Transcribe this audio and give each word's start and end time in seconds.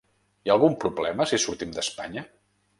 Hi 0.45 0.51
ha 0.51 0.55
algun 0.55 0.77
problema 0.85 1.29
si 1.33 1.41
sortim 1.45 1.77
d'Espanya? 1.79 2.27